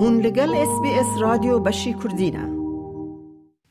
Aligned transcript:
هون 0.00 0.20
لگل 0.20 0.54
اس 0.54 0.80
بی 0.82 0.88
اس 0.88 1.06
رادیو 1.20 1.58
بشی 1.58 1.94
کردینه 2.04 2.58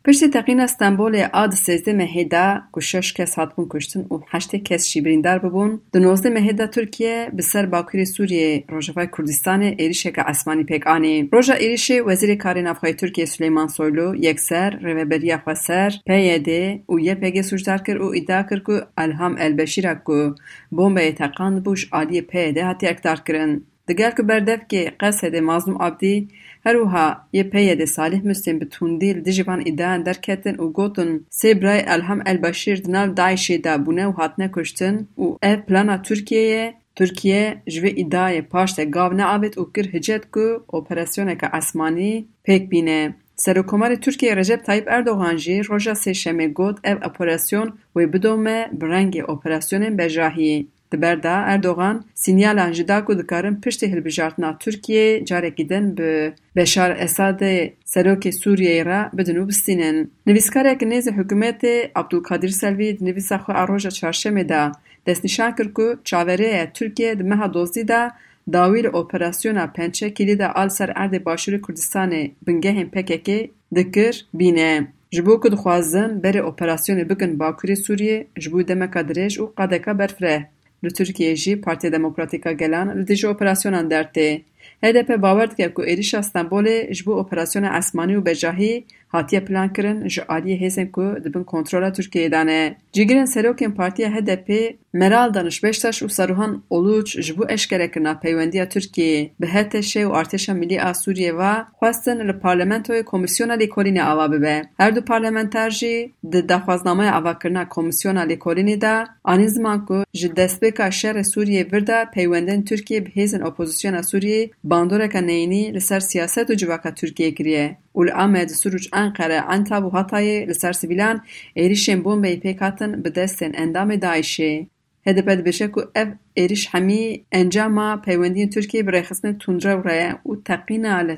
پشت 0.06 0.30
تقین 0.30 0.60
استانبول 0.60 1.26
آد 1.34 1.52
سیزده 1.52 1.94
مهیدا 1.94 2.62
که 2.76 2.82
شش 2.82 3.14
کس 3.14 3.36
هاتبون 3.36 3.68
کشتن 3.70 4.00
و 4.00 4.20
هشت 4.28 4.56
کس 4.56 4.86
شیبریندار 4.86 5.40
ببون. 5.40 5.82
دو 5.94 6.00
نوزده 6.00 6.30
مهیدا 6.30 6.68
ترکیه 6.68 7.32
به 7.34 7.42
سر 7.42 7.84
سوریه 8.06 8.64
روژافای 8.70 9.08
کردستان 9.18 9.62
ایریشه 9.62 10.12
که 10.12 10.30
اسمانی 10.30 10.64
پیک 10.64 10.88
آنی 10.88 11.30
روژا 11.32 11.54
ایریشه 11.54 12.02
وزیر 12.02 12.36
کاری 12.36 12.62
نفخای 12.62 12.94
ترکیه 12.94 13.26
سلیمان 13.26 13.68
سویلو 13.68 14.16
یک 14.16 14.40
سر 14.40 14.70
رویبریا 14.70 15.38
خواسر 15.38 15.94
پیده 16.08 16.84
و 16.90 17.00
یه 17.00 17.16
پیگه 17.16 17.42
سوشدار 17.42 17.78
کر 17.78 18.02
و 18.02 18.12
ادعا 18.16 18.44
کر 18.44 18.60
که 18.60 18.88
الهام 18.98 19.36
البشیره 19.40 20.02
که 20.08 20.32
بومبه 20.70 21.12
تقاند 21.12 21.64
بوش 21.64 21.94
آلی 21.94 22.22
پیده 22.22 22.66
هاتی 22.66 22.88
اکتار 22.88 23.16
کرن. 23.28 23.62
Diger 23.88 24.16
ku 24.16 24.24
berdevkê 24.28 24.84
Qesedê 25.02 25.42
Mazlûm 25.42 25.78
Abdî 25.80 26.28
her 26.64 26.76
wiha 26.82 27.08
yê 27.34 27.44
peyedê 27.50 27.88
Salih 27.88 28.24
Muslim 28.24 28.62
bi 28.62 28.70
tundî 28.70 29.16
li 29.16 29.26
dijî 29.26 29.48
van 29.48 29.62
îdeyan 29.62 30.06
derketin 30.06 30.56
û 30.64 30.74
gotin 30.74 31.26
sê 31.40 31.50
birayê 31.60 31.84
Elham 31.96 32.22
Elbeşîr 32.28 32.84
di 32.84 32.92
nav 32.92 33.08
Daişê 33.18 33.64
de 33.64 33.74
bûne 33.86 34.06
û 34.10 34.14
hatine 34.14 34.52
kuştin 34.52 35.08
û 35.18 35.38
ev 35.42 35.60
plana 35.68 35.96
Tirkiyeyê 36.08 36.74
Tirkiye 36.96 37.62
ji 37.68 37.80
vê 37.84 37.92
îdayê 38.04 38.42
paş 38.42 38.74
te 38.74 38.84
gav 38.86 39.12
neavêt 39.20 39.56
û 39.62 39.74
kir 39.74 39.86
hicet 39.94 40.24
ku 40.32 40.66
operasyoneka 40.68 41.48
esmanî 41.58 42.26
pêk 42.46 42.72
bîne. 42.72 43.16
Serokkomarê 43.38 44.00
Tirkiye 44.02 44.36
Recep 44.36 44.66
Tayyip 44.66 44.88
Erdogan 44.88 45.38
jî 45.38 45.70
roja 45.70 45.92
sêşemê 45.92 46.48
got 46.54 46.78
ev 46.84 46.98
operasyon 47.08 47.78
wê 47.96 48.14
bidome 48.14 48.70
bi 48.80 48.86
rengê 48.86 49.24
operasyonên 49.24 49.94
bejahiyê. 49.98 50.66
Di 50.92 51.02
ber 51.02 51.24
de 51.24 51.28
Erdogan 51.28 52.06
sînyalan 52.16 52.72
ji 52.74 52.88
da 52.88 53.06
ku 53.06 53.20
dikarin 53.20 53.56
piştî 53.56 53.92
hilbijartina 53.92 54.58
Tirkiyeyê 54.60 55.26
carekî 55.26 55.70
din 55.70 55.98
bi 55.98 56.34
Beşar 56.56 56.92
Esadê 57.06 57.74
serokê 57.86 58.32
Sûriyeyê 58.42 58.86
re 58.86 59.10
bidin 59.18 59.36
û 59.36 59.48
bistînin. 59.48 60.12
Nivîskarek 60.28 60.82
nêzî 60.82 61.12
hikûmetê 61.20 61.92
Abdulkadir 61.96 62.50
Selvî 62.50 63.00
di 63.00 63.06
nivîsa 63.06 63.36
xwe 63.36 63.54
a 63.54 63.68
roja 63.68 63.90
çarşemê 63.90 64.50
de 64.50 64.72
destnîşan 65.06 65.56
kir 65.56 65.74
ku 65.74 66.00
çavereyê 66.06 66.74
Tirkiye 66.74 67.20
di 67.20 67.24
meha 67.24 67.54
dozdî 67.54 67.88
de 67.88 68.12
dawî 68.54 68.84
li 68.84 68.90
operasyona 68.90 69.72
Pençe 69.76 70.14
Kilîda 70.14 70.56
al 70.56 70.70
ser 70.70 70.90
erdê 70.90 71.20
Başûrê 71.24 71.62
Kurdistanê 71.62 72.32
bingehên 72.48 72.90
PKK 72.90 73.30
dikir 73.76 74.28
bîne. 74.34 74.88
Ji 75.12 75.26
bo 75.26 75.40
ku 75.40 75.52
dixwazin 75.52 76.22
berê 76.24 76.42
operasyonê 76.52 77.10
bikin 77.10 77.40
Bakurê 77.40 77.76
Sûriyê 77.86 78.28
ji 78.38 78.52
bo 78.54 78.68
demeka 78.68 79.00
dirêj 79.00 79.34
û 79.42 79.56
qadeka 79.56 80.00
berfireh. 80.00 80.42
له 80.84 80.90
ترکیه 80.90 81.36
جی 81.36 81.56
پارتی 81.56 81.90
دموکراتیکا 81.90 82.54
گلان 82.54 82.90
اریجی 82.90 83.28
اپراسیون 83.28 83.74
اندرته 83.74 84.42
ادهپه 84.84 85.18
باوردی 85.18 85.56
که 85.56 85.68
کو 85.70 85.82
اریش 85.82 86.14
استانبول 86.14 86.94
جبو 86.94 87.12
اپراسیون 87.12 87.66
اسمانی 87.66 88.16
و 88.16 88.22
بجاهی 88.22 88.86
hatiye 89.08 89.46
plankirin 89.46 90.08
ji 90.10 90.22
aliyê 90.22 90.58
hêzên 90.62 90.92
ku 90.92 91.16
dibin 91.24 91.44
kontrola 91.44 91.88
Tirkiyeyê 91.88 92.32
de 92.32 92.46
ne. 92.48 92.78
Cîgirên 92.94 93.26
serokên 93.26 93.72
Partiya 93.76 94.10
HDP, 94.12 94.78
Meral 94.94 95.34
Danış 95.34 95.64
Beştaş 95.64 96.02
û 96.02 96.10
Saruhan 96.10 96.64
Oluç 96.70 97.22
ji 97.22 97.38
bo 97.38 97.46
eşkerekirina 97.50 98.20
peywendiya 98.20 98.66
Tirkiyeyê 98.66 99.30
bi 99.42 99.48
HTŞ 99.48 99.96
û 99.96 100.12
Artêşa 100.22 100.54
Millî 100.54 100.82
a 100.82 100.92
Sûriyê 100.92 101.38
ve 101.38 101.64
xwestin 101.80 102.20
li 102.28 102.32
parlamentoyê 102.32 103.04
Komîsyona 103.04 103.56
Lêkolînê 103.56 104.02
ava 104.02 104.32
bibe. 104.32 104.62
Her 104.78 104.96
du 104.96 105.06
parlamenter 105.06 105.70
jî 105.70 106.12
di 106.32 106.50
daxwaznamaya 106.50 107.14
avakirina 107.14 107.70
Komîsyona 107.70 108.24
Lêkolînê 108.24 108.82
de 108.82 109.06
anî 109.24 109.50
ziman 109.50 109.86
ku 109.86 110.04
ji 110.14 110.28
destpêka 110.28 110.88
şerê 111.00 111.24
Sûriyê 111.34 111.72
vir 111.72 111.88
de 111.88 112.06
peywendên 112.14 112.62
Tirkiye 112.66 113.06
bi 113.06 113.10
hêzên 113.10 113.44
opozisyona 113.44 114.00
Sûriyê 114.00 114.50
bandoreka 114.64 115.22
neyînî 115.22 115.74
li 115.74 115.82
ser 115.82 116.00
siyaset 116.00 116.50
û 116.50 116.56
civaka 116.58 116.90
Tirkiyeyê 116.90 117.36
kiriye. 117.36 117.78
و 117.98 118.04
ل 118.04 118.10
امد 118.10 118.48
سروج 118.48 118.90
انقره 118.94 119.54
انتا 119.54 119.78
و 119.78 119.90
هتاي 119.90 120.46
لسرسبيلان 120.46 121.22
ايريشن 121.58 122.02
بومبي 122.02 122.36
پيكاتن 122.36 123.02
بدستن 123.02 123.56
اندام 123.56 123.94
دايشه 123.94 124.66
هدف 125.08 125.24
بشه 125.24 125.68
که 125.68 125.88
اف 125.96 126.08
ایریش 126.34 126.68
همی 126.72 127.26
انجام 127.32 128.02
پیوندی 128.02 128.48
ترکیه 128.48 128.84
برای 128.84 129.02
خسنه 129.02 129.34
تونجا 129.34 129.80
و 129.80 129.82
رای 129.82 130.14
او 130.24 130.36
تقین 130.36 130.86
آل 130.86 131.16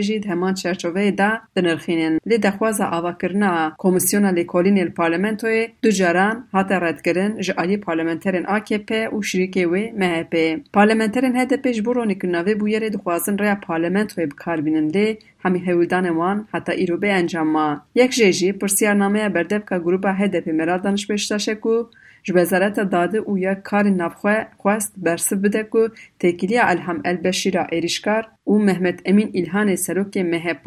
جید 0.00 0.26
همان 0.26 0.54
چرچوه 0.54 1.10
دا 1.10 1.30
دنرخینن 1.56 2.18
لی 2.26 2.38
دخواز 2.38 2.80
آوا 2.80 3.12
کرنا 3.12 3.72
کومیسیون 3.78 4.24
آل 4.24 4.42
کولین 4.42 4.78
ال 4.78 5.66
دو 5.82 5.90
جاران 5.90 6.44
حتا 6.54 6.78
رد 6.78 7.02
کرن 7.02 7.40
جا 7.40 7.54
آلی 7.58 7.76
پارلمنترین 7.76 8.46
آکپ 8.46 9.14
و 9.14 9.22
شریکه 9.22 9.66
وی 9.66 9.90
مهپ 9.90 10.60
پارلمنترین 10.72 11.36
هده 11.36 11.56
پیش 11.56 11.82
برو 11.82 12.04
نکنناوی 12.04 12.54
بویر 12.54 12.88
دخوازن 12.88 13.38
رای 13.38 13.54
پارلمنتوی 13.54 14.26
بکار 14.26 14.60
بینن 14.60 14.86
لی 14.88 15.18
همی 15.44 15.58
هولدان 15.58 16.08
وان 16.08 16.48
حتا 16.52 16.72
ایرو 16.72 16.96
به 16.96 17.12
انجام 17.12 17.46
ما 17.46 17.80
یک 17.94 18.10
جیجی 18.10 18.52
پرسیارنامه 18.52 19.28
بردفکا 19.28 19.78
گروپا 19.78 20.12
هده 20.12 20.40
پی 20.40 20.52
مرادانش 20.52 21.06
بشتاشه 21.06 21.54
که 21.54 21.84
ji 22.24 22.32
Wezareta 22.36 22.84
Dadê 22.92 23.20
û 23.30 23.32
ya 23.38 23.54
Karên 23.68 23.96
Navxwe 24.02 24.36
xwest 24.62 24.92
bersiv 25.04 25.38
bide 25.44 25.62
ku 25.72 25.82
têkiliya 26.20 26.62
Elham 26.72 26.98
Elbeşîra 27.10 27.64
êrîşkar 27.76 28.24
û 28.50 28.54
Mehmet 28.66 28.98
Emîn 29.10 29.28
İlhanê 29.40 29.76
serokê 29.86 30.22
MHP 30.32 30.66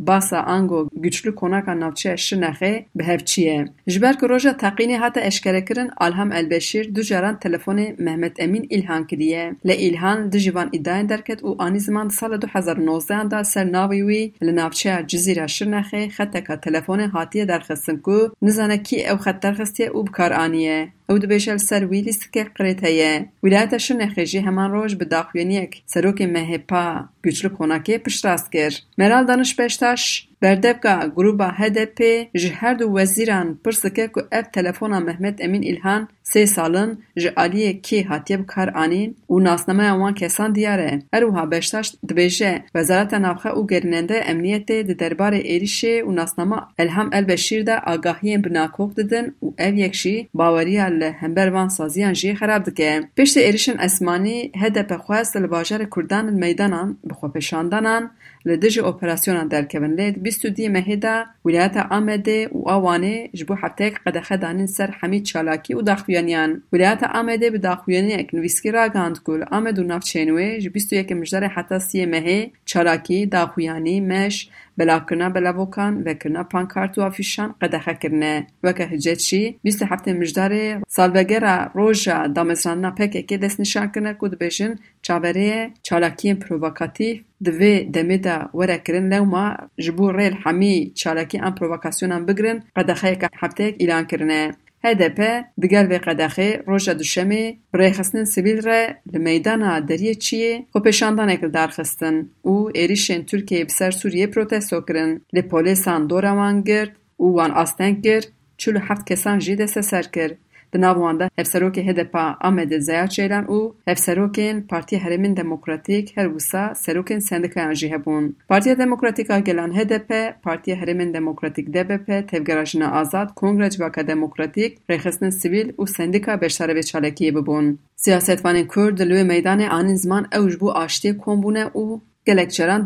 باسا 0.00 0.40
انگو 0.42 0.88
گچلو 1.04 1.32
کونکا 1.32 1.74
ناوچه 1.74 2.10
اشتر 2.10 2.36
نخی 2.36 2.86
به 2.94 3.04
هف 3.04 3.24
چیه 3.24 3.64
جبر 3.86 4.12
که 4.12 4.26
روژا 4.26 4.52
تقینی 4.52 4.94
حتا 4.94 5.20
اشکره 5.20 5.60
کرن 5.60 5.90
الهام 6.00 6.32
البشیر 6.32 6.90
دو 6.90 7.02
جاران 7.02 7.36
تلفون 7.38 7.92
محمد 7.98 8.36
امین 8.38 8.68
الهان 8.70 9.06
که 9.06 9.16
لی 9.16 9.88
الهان 9.88 10.28
دو 10.28 10.38
جیوان 10.38 10.68
ایدای 10.72 11.02
درکت 11.02 11.44
او 11.44 11.62
آنی 11.62 11.78
زمان 11.78 12.08
سال 12.08 12.36
دو 12.36 12.48
حزار 12.52 12.80
نوزده 12.80 13.14
انده 13.14 13.42
سر 13.42 13.64
ناویوی 13.64 14.02
وی 14.02 14.32
لی 14.42 14.52
ناوچه 14.52 15.04
جزی 15.06 15.34
را 15.34 15.46
شر 15.46 15.68
نخی 15.68 16.08
خطه 16.08 16.40
که 16.40 16.56
تلفون 16.56 17.00
حاطیه 17.00 17.44
درخستن 17.44 18.00
که 18.04 18.30
نزانه 18.42 18.78
کی 18.78 19.06
او 19.06 19.16
خط 19.16 19.40
درخستیه 19.40 19.86
او 19.86 20.02
بکار 20.02 20.32
آنیه 20.32 20.88
او 21.10 21.18
د 21.18 21.24
بشل 21.26 21.56
سر 21.56 21.84
ویلی 21.86 22.12
سکه 22.12 22.44
قریته 22.44 22.90
یه 22.92 23.28
ولایت 23.42 23.78
شنخه 23.78 24.24
جی 24.24 24.38
همان 24.38 24.70
روز 24.70 24.94
به 24.94 25.04
داخویانی 25.04 25.54
یک 25.54 25.82
سروک 25.86 26.22
مهپا 26.22 26.84
گجل 27.24 27.48
کناکه 27.48 27.98
پشت 27.98 28.26
راست 28.26 28.52
کرد. 28.52 28.74
مرال 28.98 29.26
دانش 29.26 29.56
پشتش 29.60 30.28
بردبکا 30.44 31.08
گروه 31.16 31.36
با 31.36 31.48
HDP 31.58 32.00
جهاد 32.36 32.82
و 32.82 32.98
وزیران 32.98 33.58
پرسکه 33.64 34.08
که 34.14 34.22
اف 34.32 34.46
تلفن 34.52 34.86
محمد 34.86 35.38
امین 35.42 35.62
ایلان 35.62 36.08
سه 36.22 36.46
سالن 36.46 36.98
جالی 37.16 37.74
کی 37.74 38.02
هاتیب 38.02 38.46
کار 38.46 38.70
آنین 38.70 39.14
او 39.26 39.40
ناسنامه 39.40 39.94
اون 39.94 40.14
کسان 40.14 40.52
دیاره 40.52 41.02
اروها 41.12 41.46
بیشتر 41.46 41.82
دبیج 42.08 42.44
وزارت 42.74 43.14
نخه 43.14 43.48
او 43.50 43.66
گرنده 43.66 44.22
امنیت 44.26 44.72
دربار 44.72 45.32
ایریش 45.32 45.84
او 45.84 46.12
ناسنامه 46.12 46.56
الهام 46.78 47.10
البشیر 47.12 47.34
بشیر 47.34 47.62
دا 47.62 47.76
آگاهی 47.86 48.38
بناکوف 48.38 48.94
دادن 48.94 49.34
او 49.40 49.54
اف 49.58 49.74
یکشی 49.74 50.28
باوریال 50.34 51.02
همبروان 51.02 51.68
سازیان 51.68 52.12
جی 52.12 52.34
خراب 52.34 52.62
دگه 52.62 53.08
پشت 53.16 53.36
ایریشان 53.36 53.76
اسمانی 53.78 54.52
HDP 54.54 54.92
خواست 54.92 55.36
لواجر 55.36 55.84
کردن 55.96 56.32
می‌دانن 56.32 56.96
بخو 57.10 57.28
پشاندنان 57.28 58.10
li 58.46 58.62
dijî 58.62 58.82
operasyona 58.82 59.50
derkevin 59.50 59.92
lê 59.98 60.08
û 60.48 60.50
dî 60.56 60.66
mehê 60.76 60.96
de 61.02 61.16
Wîlayeta 61.46 61.82
Amedê 61.98 62.40
û 62.56 62.60
a 62.74 62.76
Wanê 62.84 63.16
ji 63.36 63.44
bo 63.48 63.54
hefteyek 63.62 63.94
qedexe 64.04 64.36
danîn 64.42 64.66
ser 64.76 64.90
hemî 65.00 65.24
çalakî 65.24 65.72
û 65.78 65.86
daxuyaniyan. 65.86 66.50
Wîlayeta 66.72 67.06
Amedê 67.20 67.48
bi 67.54 67.62
daxuyaniyek 67.62 68.32
nivîskî 68.32 68.72
ragihand 68.72 69.16
ku 69.24 69.32
li 69.40 69.44
Amed 69.56 69.76
û 69.82 69.84
navçeyên 69.92 70.30
wê 70.36 70.60
ji 70.62 70.74
bîst 70.74 70.92
û 70.92 70.94
yekê 71.00 71.14
mijdarê 71.22 71.48
heta 71.56 71.76
siyê 71.88 72.06
mehê 72.14 72.40
çalakî, 72.66 73.32
daxuyanî, 73.32 74.00
meş, 74.00 74.48
belavkirina 74.78 75.34
belavokan, 75.34 76.06
vekirina 76.06 76.42
pankart 76.52 76.98
û 76.98 77.00
afîşan 77.08 77.54
qedexe 77.60 77.94
kirine. 78.02 78.46
Weke 78.64 78.90
hicet 78.90 79.20
jî 79.28 79.42
bîst 79.64 79.82
û 79.82 79.84
heftê 79.90 80.12
mijdarê 80.22 80.66
salvegera 80.88 81.72
roja 81.76 82.18
damezranina 82.36 82.90
PKK 82.94 83.30
destnîşan 83.42 83.92
kirine 83.92 84.12
ku 84.18 84.26
dibêjin 84.32 84.72
çavereyê 85.06 85.70
çalakiyên 85.88 86.38
provokatîv 86.44 87.16
di 87.44 87.50
vê 87.60 87.74
demê 87.94 88.18
de 88.24 88.36
were 88.58 88.78
kirin 88.84 89.10
lewma 89.10 89.46
ji 89.78 89.98
bo 89.98 90.06
rêl 90.18 90.34
hemî 90.44 90.94
çalakî 90.94 91.38
an 91.46 91.54
provokasyonan 91.54 92.28
bigirin 92.28 92.58
qedexeyeka 92.76 93.28
hefteyek 93.40 93.82
îlan 93.82 94.06
kirine. 94.06 94.52
HDP 94.84 95.20
di 95.60 95.68
gel 95.68 95.86
vê 95.92 95.98
qedexê 96.06 96.48
roja 96.66 96.92
duşemê 97.00 97.44
bi 97.72 97.76
rêxistinên 97.80 98.26
sivîl 98.34 98.64
re 98.64 98.80
li 99.12 99.18
meydana 99.18 99.72
deriyê 99.88 100.14
Çiyê 100.24 100.54
xwepêşandanek 100.74 101.40
li 101.44 101.52
darxistin 101.54 102.16
û 102.52 102.54
êrişên 102.82 103.22
Tirkiyeyê 103.28 103.64
bi 103.68 103.72
ser 103.78 103.92
Sûriyê 104.00 104.30
protesto 104.30 104.84
kirin. 104.86 105.22
Lê 105.34 105.42
polîsan 105.48 106.10
dora 106.10 106.32
wan 106.40 106.64
girt 106.64 106.92
û 107.24 107.26
wan 107.36 107.52
asteng 107.62 108.02
kir, 108.04 108.22
çil 108.58 108.74
û 108.74 108.80
heft 108.88 109.04
kesan 109.08 109.38
jî 109.40 109.58
desteser 109.58 110.12
kir. 110.12 110.30
Di 110.74 110.80
nav 110.80 110.94
wan 110.94 111.20
de 111.20 111.30
hevserokê 111.38 111.82
HDP 111.88 112.14
Amedê 112.40 112.80
Zeya 112.80 113.06
Çêlan 113.06 113.46
û 113.46 113.74
hevserokên 113.86 114.66
Partiya 114.66 115.00
Herêmên 115.00 115.36
Demokratîk 115.36 116.16
her 116.16 116.26
wisa 116.26 116.72
serokên 116.74 117.18
sendikayan 117.18 117.74
jî 117.74 117.88
hebûn. 117.92 118.36
Partiya 118.48 118.78
Demokratîk 118.78 119.30
a 119.30 119.38
Gelan 119.38 119.70
HDP, 119.78 120.10
Partiya 120.42 120.76
Herêmên 120.76 121.14
Demokratîk 121.14 121.74
DBP, 121.74 122.28
Tevgera 122.28 122.64
Jina 122.64 122.92
Azad, 122.92 123.34
Kongre 123.34 123.70
Civaka 123.70 124.06
Demokratîk, 124.06 124.78
Rêxistin 124.90 125.30
Sivîl 125.30 125.68
û 125.72 125.86
Sendika 125.86 126.32
Beşdarevê 126.34 126.82
Çalakiyê 126.90 127.34
bibûn. 127.34 127.78
Siyasetvanên 127.96 128.66
Kurd 128.66 128.98
li 128.98 129.14
wê 129.14 129.24
meydanê 129.32 129.68
anîn 129.68 129.94
ziman 129.94 130.26
ew 130.32 130.50
ji 130.50 130.60
bo 130.60 130.70
aştiyê 130.70 131.16
kom 131.16 131.42
û 131.74 132.00
گلک 132.26 132.48
چران 132.48 132.82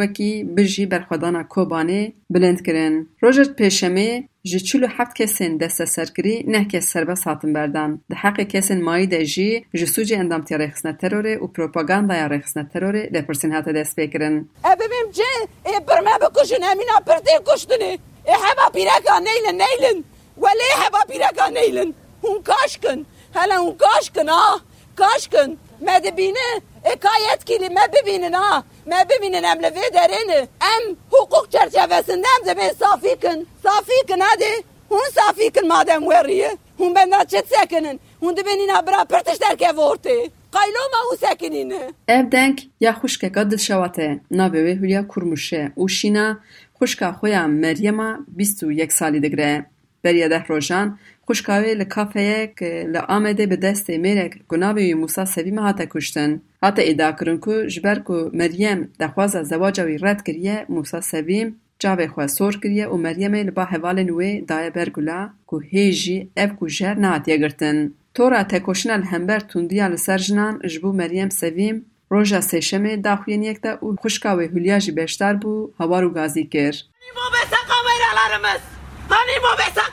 وکی 0.00 0.44
بجی 0.44 0.86
برخوادانا 0.86 1.42
کوبانی 1.42 2.14
بلند 2.30 2.66
کرن. 2.66 3.06
روژت 3.20 3.50
پیشمی 3.56 4.28
جی 4.42 4.60
چلو 4.60 4.86
حفت 4.86 5.22
دست 5.58 5.84
سرگری 5.84 6.44
نه 6.48 6.80
سربا 6.80 6.80
سر 6.80 7.04
بس 7.04 7.24
هاتم 7.24 7.52
بردن. 7.52 8.00
ده 8.10 8.16
حق 8.16 8.40
کسین 8.40 8.82
مایی 8.82 9.06
ده 9.06 9.24
اندام 10.16 10.42
تیاره 10.42 10.70
خسنه 10.70 10.92
تروری 10.92 11.34
و 11.36 11.46
پروپاگاندا 11.46 12.14
یاره 12.14 12.38
خسنه 12.38 12.64
تروری 12.72 13.06
ده 13.06 13.20
پرسین 13.22 13.52
هاته 13.52 13.72
دست 13.72 13.96
بکرن. 13.96 14.48
ای 14.64 14.74
ببیم 14.74 15.12
جی 15.12 15.22
ای 15.66 15.80
برمه 15.86 16.18
بکشن 16.18 16.62
امینا 16.62 16.96
پرتی 17.06 17.30
کشتنی 17.46 17.84
ای 17.84 18.34
حوا 18.44 18.70
بیرگا 18.74 19.18
نیلن 19.18 19.62
نیلن 19.62 20.04
ولی 20.38 20.68
حوا 20.76 21.00
بیرگا 21.08 21.48
نیلن 21.48 21.94
اون 22.20 22.42
کاش 22.42 22.78
کن 22.78 23.06
هلا 23.34 23.56
هون 23.56 23.76
کاش 23.76 24.10
کن 24.10 24.28
آه 24.28 24.62
کاش 24.96 25.28
کن 25.28 25.56
مدبینه 25.80 26.48
ekayet 26.84 27.44
kili 27.44 27.68
me 27.68 27.80
bibînin 27.92 28.32
ha. 28.32 28.64
Me 28.86 28.96
bibînin 29.10 29.42
em 29.42 29.62
li 29.62 29.66
vê 29.66 30.46
Em 30.60 30.96
hukuk 31.10 31.52
çerçevesinde 31.52 32.26
em 32.38 32.46
dibê 32.48 32.74
safîkin. 32.74 33.48
Safîkin 33.62 34.20
hadi. 34.20 34.62
Hûn 34.90 35.10
safîkin 35.14 35.68
madem 35.68 36.00
weriye. 36.00 36.56
Hûn 36.78 36.94
benda 36.94 37.24
çit 37.24 37.46
sekinin. 37.48 38.00
Hûn 38.22 38.36
dibênîna 38.36 38.86
bira 38.86 39.04
pir 39.04 39.18
tiştek 39.18 39.62
ev 39.62 39.76
ortê. 39.76 40.30
Qayloma 40.52 41.00
û 41.12 41.16
sekinîne. 41.16 41.92
Ev 42.08 42.32
deng 42.32 42.58
ya 42.80 42.92
xuşkeka 42.92 43.50
dilşewate 43.50 44.20
navê 44.32 44.60
wê 44.66 44.80
Hülya 44.80 45.08
Kurmuş 45.08 45.52
e 45.52 45.72
û 45.76 45.88
şîna 45.88 46.38
xuşka 46.80 47.08
xwe 47.08 47.30
ya 47.30 47.46
Meryema 47.46 48.18
bîst 48.28 48.62
û 48.62 48.72
yek 48.72 48.92
salî 48.92 49.22
digire. 49.22 49.66
Beriya 50.04 50.30
deh 50.30 50.50
rojan 50.50 50.98
خوشکاوی 51.30 51.74
لکافه 51.74 52.22
یک 52.22 52.62
لآمده 52.62 53.46
به 53.46 53.56
دست 53.56 53.90
میرک 53.90 54.32
گناوی 54.48 54.84
وی 54.84 54.94
موسا 54.94 55.24
سوی 55.24 55.50
مهاتا 55.50 55.84
کشتن. 55.90 56.40
حتا 56.62 56.82
ایدا 56.82 57.12
کرنکو 57.12 57.66
جبرکو 57.66 58.30
مریم 58.32 58.92
دخواز 59.00 59.30
زواجوی 59.30 59.98
رد 59.98 60.22
کریه 60.22 60.66
موسا 60.68 61.00
سویم 61.00 61.60
جاوی 61.78 62.08
خواه 62.08 62.26
سور 62.26 62.56
کریه 62.62 62.86
و 62.86 62.96
مریم 62.96 63.34
لبا 63.34 63.64
حوال 63.64 64.02
نوی 64.02 64.40
دای 64.40 64.70
برگولا 64.70 65.30
کو 65.46 65.58
هیجی 65.58 66.30
او 66.36 66.46
کو 66.46 66.66
جر 66.66 66.94
نهاتی 66.94 67.38
گرتن. 67.38 67.92
تورا 68.14 68.42
تکوشن 68.42 68.90
الهمبر 68.90 69.40
تندیا 69.40 69.86
لسر 69.88 70.18
جنان 70.18 70.58
جبو 70.68 70.92
مریم 70.92 71.28
سویم 71.28 71.86
روژا 72.08 72.40
سیشمه 72.40 72.96
داخوی 72.96 73.36
نیکتا 73.36 73.78
او 73.80 73.96
خوشکاوی 74.02 74.46
هلیاجی 74.46 74.92
بیشتر 74.92 75.34
بو 75.34 75.70
هوارو 75.80 76.10
گازی 76.10 76.44
کر. 76.44 76.74
Hani 79.10 79.42
bu 79.42 79.58
besa 79.58 79.89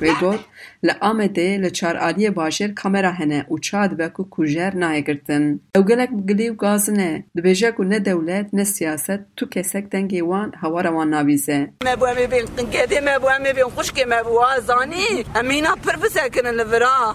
Wê 0.00 0.12
got 0.20 0.40
li 0.84 0.92
Amedê 1.00 1.62
li 1.62 1.70
çaraliyê 1.78 2.30
bajêr 2.34 2.74
kamera 2.74 3.18
hene 3.18 3.44
û 3.50 3.54
ça 3.66 3.90
dibe 3.90 4.12
ku 4.12 4.30
kujer 4.30 4.72
nayê 4.72 5.00
girtin. 5.06 5.62
Ew 5.76 5.82
gelek 5.88 6.10
gilî 6.28 6.46
û 6.52 6.56
gazin 6.56 6.98
e. 6.98 7.24
Dibêje 7.36 7.74
ku 7.74 7.90
ne 7.90 8.04
dewlet 8.04 8.52
ne 8.52 8.64
siyaset 8.64 9.20
tu 9.36 9.50
kesek 9.50 9.92
dengê 9.92 10.18
wan 10.18 10.52
hewara 10.62 10.88
wan 10.88 11.10
navîze. 11.10 11.70
Me 11.84 12.00
bu 12.00 12.08
em 12.08 12.30
bên 12.30 12.46
qinketê 12.56 13.00
me 13.00 13.22
bu 13.22 13.26
em 13.30 13.44
bên 13.56 13.68
xuşkê 13.76 14.06
me 14.06 14.24
bu 14.26 14.44
azanî. 14.44 15.24
Em 15.38 15.46
mîna 15.46 15.74
pir 15.84 16.02
bisekinin 16.02 16.58
li 16.58 16.72
vira. 16.72 17.14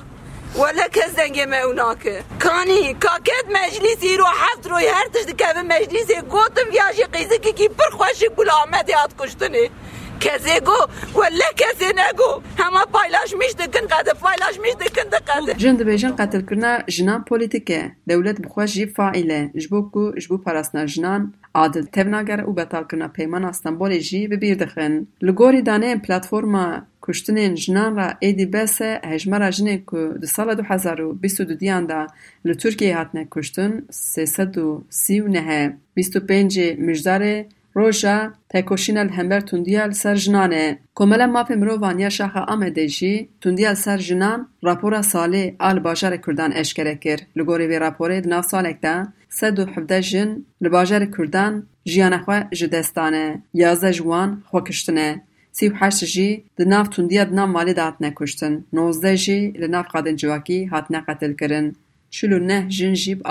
ولا 0.56 0.88
کس 0.96 1.12
دنگه 1.20 1.46
me 1.46 1.60
اوناکه 1.68 2.24
کانی 2.44 2.94
کاکت 2.94 3.46
مجلیسی 3.58 4.18
رو 4.18 4.26
هفت 4.26 4.68
روی 4.72 4.88
هر 4.88 5.08
تشت 5.14 5.38
که 5.38 5.46
مجلیسی 5.74 6.16
گوتم 6.34 6.70
یاشی 6.80 7.04
قیزی 7.14 7.38
که 7.40 7.52
کی 7.52 7.68
پر 7.68 7.90
خوشی 7.98 8.30
بلا 8.38 8.54
آمد 8.64 8.90
یاد 8.90 9.12
کشتنی 9.20 9.66
کسی 10.19 10.60
گو 10.66 10.80
ولی 11.19 11.50
کسی 11.57 11.86
نگو. 11.86 12.42
همه 12.57 12.86
پایلاش 12.94 13.33
میش 13.39 13.54
دکن 13.54 13.88
قد 13.88 14.10
پایلاش 14.19 14.60
میش 14.62 14.74
دکن 14.74 15.10
دقت 15.10 15.54
خب، 15.54 15.57
جند 15.57 15.86
به 15.86 15.98
جند 15.98 16.16
قتل 16.21 16.42
کردن 16.42 16.83
جنان 16.88 17.24
پلیتیک 17.24 17.71
دولت 18.07 18.42
بخواد 18.42 18.68
جی 18.68 18.86
فایل 18.86 19.48
جبو 19.48 19.81
کو 19.81 20.12
جبو 20.12 20.38
پرست 20.38 20.75
جنان، 20.77 21.33
عادل 21.54 21.86
تب 21.86 22.07
و 22.07 22.42
او 22.45 22.54
بتال 22.54 22.86
کردن 22.92 23.07
پیمان 23.07 23.45
استانبول 23.45 23.98
جی 23.98 24.27
به 24.27 24.57
لگوری 25.21 25.62
دانه 25.62 25.95
پلتفرم 25.95 26.88
کشتن 27.01 27.56
جنان 27.56 27.95
را 27.95 28.13
ادی 28.21 28.45
بس 28.45 28.81
هجمه 28.81 29.38
را 29.38 29.50
جنی 29.51 29.77
کو 29.77 29.98
دو 29.98 30.27
سال 30.27 30.56
دو 30.56 30.63
حزارو 30.63 31.13
بیست 31.13 31.42
دو 31.42 31.54
دیان 31.54 31.86
دا 31.86 32.07
لطورکی 32.45 32.92
هاتنه 32.92 33.27
کشتن 33.31 33.83
سی 33.89 34.25
سد 34.25 34.57
و 34.57 34.83
سیو 34.89 35.27
نهه. 35.27 35.74
بیستو 35.94 36.19
و 36.19 36.21
پینجی 36.21 36.74
مجداره 36.74 37.45
roja 37.75 38.33
tekoşîna 38.50 39.00
li 39.00 39.10
hember 39.10 39.45
tundiya 39.45 39.83
li 39.83 39.95
ser 39.95 40.16
jinan 40.16 40.51
e. 40.51 40.80
Komela 40.95 41.24
Mafê 41.24 41.56
Mirovan 41.56 41.98
ya 41.98 42.10
Şaxa 42.10 42.39
Amedê 42.39 42.88
jî 42.88 43.30
tundiya 43.42 43.71
li 43.71 43.75
ser 43.75 43.98
jinan 43.98 44.50
rapora 44.66 45.00
salê 45.00 45.56
a 45.60 45.69
li 45.69 45.80
bajarê 45.80 46.21
Kurdan 46.21 46.51
eşkere 46.51 47.00
kir. 47.00 47.19
Li 47.38 47.42
gorî 47.42 47.68
vê 47.71 47.77
raporê 47.88 48.24
di 48.24 48.30
nav 48.30 48.42
salek 48.42 48.83
de 48.83 48.95
sed 49.30 49.57
û 49.57 49.75
hevdeh 49.75 50.01
jin 50.01 50.48
li 50.63 50.68
bajarê 50.68 51.12
Kurdan 51.12 51.54
jiyana 51.86 52.19
xwe 52.25 52.48
ji 52.51 52.71
dest 52.71 52.95
dane. 52.95 53.42
Yazdeh 53.54 53.94
ji 53.94 54.04
wan 54.10 54.44
xwe 54.51 54.63
kiştine. 54.63 55.10
Sî 55.51 55.66
û 55.69 55.74
heşt 55.80 56.06
jî 56.13 56.44
di 56.57 56.69
nav 56.69 56.86
tundiya 56.86 57.30
di 57.30 57.36
nav 57.36 57.50
malê 57.56 57.75
de 57.75 57.81
hatine 57.81 58.13
kuştin. 58.13 58.68
Nozdeh 58.74 59.18
jî 59.25 59.39
li 59.62 59.71
nav 59.71 59.86
qadên 59.94 60.16
civakî 60.21 60.68
hatine 60.68 61.01
qetilkirin. 61.07 61.68
Çil 62.12 62.31
û 62.38 62.48
neh 62.48 62.69
jin 62.69 62.94
jî 62.94 63.13
bi 63.19 63.24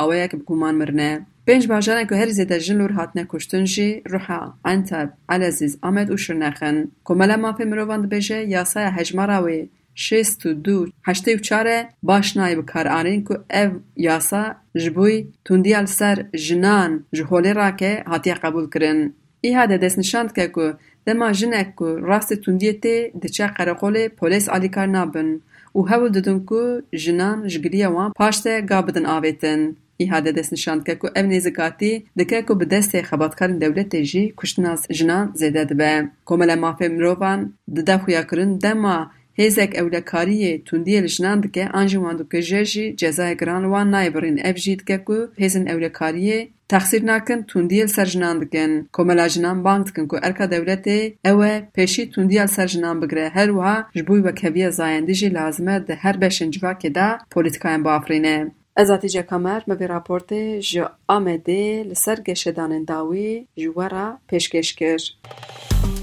پنج 1.48 1.66
باجانه 1.66 2.06
که 2.06 2.16
هر 2.16 2.28
زیده 2.28 2.60
جنور 2.60 2.92
هات 2.92 3.10
نکشتن 3.14 3.64
جی 3.64 4.02
روحا 4.06 4.52
انتب 4.64 5.12
علزیز 5.28 5.78
آمد 5.82 6.10
و 6.10 6.16
شرنخن 6.16 6.88
که 7.06 7.14
ملا 7.14 7.36
ما 7.36 7.52
پی 7.52 7.64
مروواند 7.64 8.08
بجه 8.08 8.44
یاسا 8.44 8.80
یا 8.80 8.90
هجمارا 8.90 9.42
وی 9.44 9.68
شیست 9.94 10.46
و 10.46 10.52
دو 10.52 10.86
هشتی 11.04 11.34
و 11.34 11.38
چاره 11.38 11.88
باش 12.02 12.36
نایی 12.36 12.54
بکار. 12.54 12.88
آنین 12.88 13.24
که 13.24 13.34
او 13.34 13.80
یاسا 13.96 14.54
جبوی 14.76 15.26
تندیال 15.44 15.84
سر 15.84 16.22
جنان 16.22 17.04
جهولی 17.12 17.52
را 17.52 17.70
که 17.70 18.04
هاتی 18.06 18.34
قبول 18.34 18.70
کرن. 18.70 19.12
ای 19.40 19.54
ها 19.54 19.66
ده 19.66 19.76
دسنشاند 19.76 20.32
که 20.32 20.48
که 20.54 20.74
دما 21.06 21.26
ما 21.26 21.32
جنه 21.32 21.74
که 21.78 21.84
راست 21.84 22.34
تندیتی 22.34 23.10
ده 23.20 23.28
چه 23.28 23.46
قرقولی 23.46 24.08
پولیس 24.08 24.48
آلی 24.48 24.68
کار 24.68 24.86
نابن. 24.86 25.40
و 25.74 25.80
هول 25.80 26.08
ددن 26.08 26.44
که 26.48 26.82
جنان 26.98 27.46
جگلی 27.46 27.86
وان 27.86 28.12
پاشت 28.16 28.66
گابدن 28.66 29.06
آویتن 29.06 29.76
یهاد 29.98 30.24
دست 30.24 30.52
نشان 30.52 30.84
که 30.84 30.94
کو 30.94 31.08
امنیت 31.16 31.48
کاتی 31.48 32.04
که 32.30 32.42
کو 32.42 32.54
بدست 32.54 33.02
خبرات 33.02 33.34
کردن 33.40 33.58
دولت 33.58 33.96
جی 33.96 34.34
کشتن 34.36 34.66
از 34.66 34.86
جنان 34.90 35.32
زده 35.34 35.64
به 35.64 36.08
کاملا 36.24 36.56
مفهوم 36.56 36.98
روان 36.98 37.52
داده 37.76 37.98
خویا 37.98 38.22
کردن 38.22 38.56
دما 38.56 39.10
هزک 39.38 39.72
اول 39.76 40.00
کاری 40.00 40.58
تندیل 40.58 41.06
جنان 41.06 41.40
دکه 41.40 41.68
آنچه 41.74 41.98
واند 41.98 42.28
کجی 42.32 42.92
جزای 42.92 43.36
گران 43.36 43.64
وان 43.64 43.90
نایبرین 43.90 44.46
افجید 44.46 44.84
که 44.84 44.96
کو 44.98 45.16
هزن 45.40 45.68
اول 45.68 45.88
کاری 45.88 46.48
تقصیر 46.68 47.04
نکن 47.04 47.42
تندیل 47.42 47.86
سر 47.86 48.04
جنان 48.04 48.38
دکن 48.38 48.88
کاملا 48.92 49.28
جنان 49.28 49.62
باند 49.62 49.84
دکن 49.86 50.06
کو 50.06 50.16
ارکا 50.22 50.46
دولت 50.46 50.86
اوه 51.24 51.60
پشی 51.74 52.06
تندیل 52.06 52.46
سر 52.46 52.66
جنان 52.66 53.00
بگره 53.00 53.28
هر 53.28 53.50
وها 53.50 53.84
جبوی 53.94 54.20
و 54.20 54.32
کهیه 54.32 54.70
زایندیج 54.70 55.24
لازمه 55.24 55.78
ده 55.78 55.94
هر 55.94 56.16
بشنجوا 56.16 56.74
که 56.74 56.90
دا 56.90 57.18
پلیتکایم 57.30 57.82
بافرینه. 57.82 58.50
ازاتی 58.78 59.08
جکمر 59.08 59.60
مبی 59.68 59.86
راپورت 59.86 60.60
ژ 60.60 60.78
آمده 61.08 61.84
لسر 61.90 62.20
گشدان 62.20 62.84
داوی 62.84 63.46
جوارا 63.56 64.18
پشکش 64.28 64.74
کر 64.74 64.96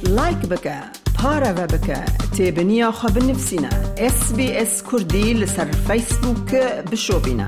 لایک 0.09 0.37
بکا 0.37 0.79
پارا 1.17 1.53
و 1.57 1.67
بکا 1.67 2.01
تیب 2.37 2.59
نیا 2.59 2.91
خواب 2.91 3.17
نفسینا 3.17 3.69
اس 3.97 4.33
بی 4.33 4.51
اس 4.51 4.83
کردی 4.91 5.33
لسر 5.33 5.71
فیسبوک 5.71 6.55
بشو 6.91 7.19
بینا 7.19 7.47